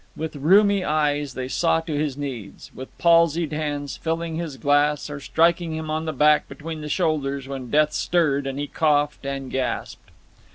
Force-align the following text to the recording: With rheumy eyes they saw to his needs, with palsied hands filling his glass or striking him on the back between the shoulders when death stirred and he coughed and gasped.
With 0.15 0.35
rheumy 0.35 0.83
eyes 0.83 1.35
they 1.35 1.47
saw 1.47 1.79
to 1.81 1.93
his 1.93 2.17
needs, 2.17 2.73
with 2.73 2.89
palsied 2.97 3.51
hands 3.51 3.97
filling 3.97 4.37
his 4.37 4.57
glass 4.57 5.11
or 5.11 5.19
striking 5.19 5.75
him 5.75 5.91
on 5.91 6.05
the 6.05 6.11
back 6.11 6.49
between 6.49 6.81
the 6.81 6.89
shoulders 6.89 7.47
when 7.47 7.69
death 7.69 7.93
stirred 7.93 8.47
and 8.47 8.57
he 8.57 8.65
coughed 8.65 9.27
and 9.27 9.51
gasped. 9.51 10.09